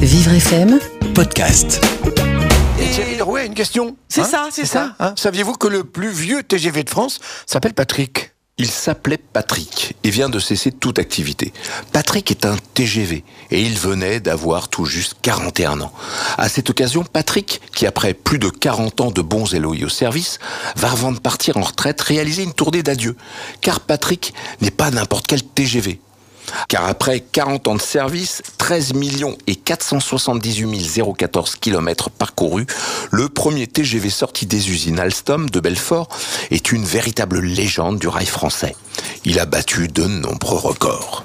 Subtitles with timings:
[0.00, 0.78] Vivre FM,
[1.14, 1.80] podcast.
[2.78, 3.96] Et Thierry Lerouet, une question.
[4.08, 4.94] C'est Hein ça, c'est ça.
[4.98, 8.32] hein Saviez-vous que le plus vieux TGV de France s'appelle Patrick?
[8.58, 11.52] Il s'appelait Patrick et vient de cesser toute activité.
[11.92, 15.92] Patrick est un TGV et il venait d'avoir tout juste 41 ans.
[16.36, 20.38] À cette occasion, Patrick, qui après plus de 40 ans de bons et loyaux services,
[20.76, 23.16] va avant de partir en retraite réaliser une tournée d'adieu.
[23.62, 25.98] Car Patrick n'est pas n'importe quel TGV.
[26.68, 32.66] Car après 40 ans de service, 13 millions et 478 014 kilomètres parcourus,
[33.10, 36.08] le premier TGV sorti des usines Alstom de Belfort
[36.50, 38.74] est une véritable légende du rail français.
[39.24, 41.24] Il a battu de nombreux records.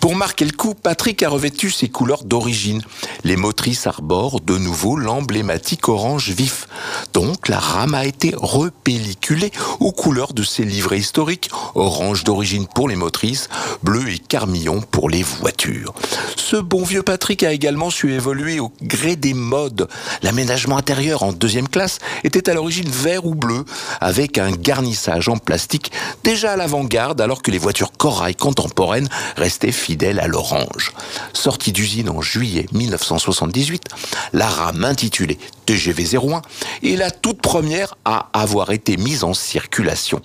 [0.00, 2.82] Pour marquer le coup, Patrick a revêtu ses couleurs d'origine.
[3.24, 6.68] Les motrices arborent de nouveau l'emblématique orange vif.
[7.12, 12.88] Donc la rame a été repelliculée aux couleurs de ses livrets historiques, orange d'origine pour
[12.88, 13.48] les motrices,
[13.82, 15.94] bleu et carmillon pour les voitures.
[16.36, 19.88] Ce bon vieux Patrick a également su évoluer au gré des modes.
[20.22, 23.64] L'aménagement intérieur en deuxième classe était à l'origine vert ou bleu,
[24.00, 25.90] avec un garnissage en plastique
[26.22, 30.92] déjà à l'avant-garde alors que les voitures corail contemporaines restaient fidèles à l'orange.
[31.32, 33.84] Sortie d'usine en juillet 1978,
[34.32, 36.42] la rame intitulée TGV 01
[36.82, 40.22] est la toute première à avoir été mise en circulation.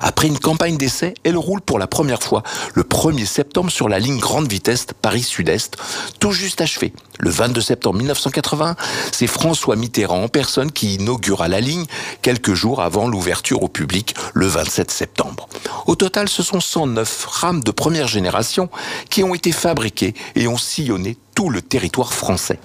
[0.00, 2.42] Après une campagne d'essai, elle roule pour la première fois
[2.74, 5.76] le 1er septembre sur la ligne grande vitesse Paris-Sud-Est,
[6.20, 6.92] tout juste achevée.
[7.18, 8.76] Le 22 septembre 1980,
[9.12, 11.84] c'est François Mitterrand en personne qui inaugura la ligne
[12.22, 15.48] quelques jours avant l'ouverture au public le 27 septembre.
[15.86, 18.68] Au total, ce sont 109 rames de première génération
[19.10, 22.58] qui ont été fabriquées et ont sillonné tout le territoire français.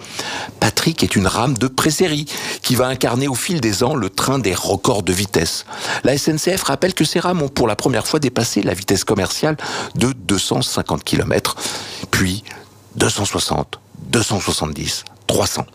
[0.59, 2.25] Patrick est une rame de présérie
[2.61, 5.65] qui va incarner au fil des ans le train des records de vitesse.
[6.03, 9.57] La SNCF rappelle que ces rames ont pour la première fois dépassé la vitesse commerciale
[9.95, 11.55] de 250 km,
[12.11, 12.43] puis
[12.95, 15.65] 260, 270, 300.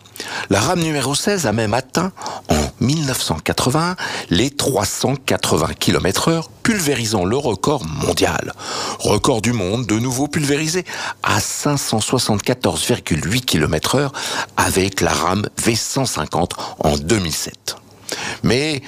[0.49, 2.11] La rame numéro 16 a même atteint
[2.49, 3.95] en 1981
[4.29, 8.51] les 380 km heure, pulvérisant le record mondial.
[8.99, 10.83] Record du monde de nouveau pulvérisé
[11.23, 14.11] à 574,8 km heure
[14.57, 16.49] avec la rame V150
[16.79, 17.77] en 2007.
[18.43, 18.81] Mais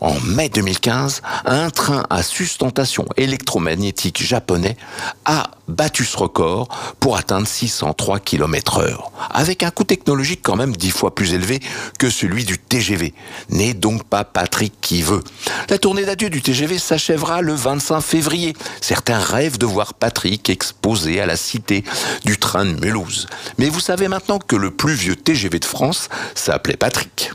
[0.00, 4.76] en mai 2015, un train à sustentation électromagnétique japonais
[5.24, 6.68] a battu ce record
[7.00, 11.60] pour atteindre 603 km heure, avec un coût technologique quand même dix fois plus élevé
[11.98, 13.14] que celui du TGV.
[13.50, 15.22] N'est donc pas Patrick qui veut.
[15.68, 18.54] La tournée d'adieu du TGV s'achèvera le 25 février.
[18.80, 21.84] Certains rêvent de voir Patrick exposé à la cité
[22.24, 23.26] du train de Mulhouse.
[23.58, 27.32] Mais vous savez maintenant que le plus vieux TGV de France s'appelait Patrick.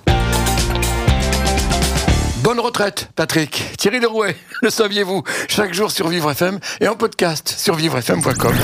[2.44, 3.78] Bonne retraite, Patrick.
[3.78, 5.24] Thierry Lerouet, le saviez-vous?
[5.48, 8.56] Chaque jour sur Vivre FM et en podcast sur vivrefm.com.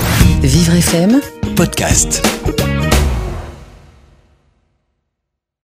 [0.41, 1.21] Vivre FM,
[1.55, 2.23] Podcast.